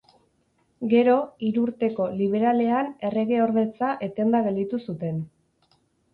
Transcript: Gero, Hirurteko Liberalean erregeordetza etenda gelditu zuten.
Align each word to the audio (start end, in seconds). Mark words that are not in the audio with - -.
Gero, 0.93 1.17
Hirurteko 1.49 2.07
Liberalean 2.21 2.89
erregeordetza 3.11 3.93
etenda 4.09 4.43
gelditu 4.49 4.83
zuten. 4.89 5.23